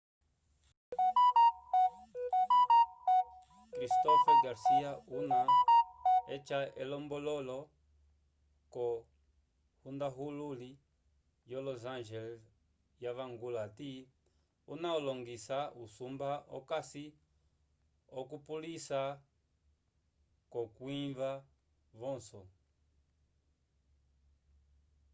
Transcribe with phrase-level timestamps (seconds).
[3.73, 5.41] cristopher garcia una
[6.35, 7.59] eca elombololo
[8.73, 8.85] ko
[9.81, 10.69] hundahululi
[11.51, 12.41] yo los angeles
[13.03, 13.91] wavangula ati
[14.73, 17.05] una olingisa usumba okasi
[18.19, 19.01] okupulisa
[20.53, 21.31] ko kwinyiva
[21.99, 22.41] vonso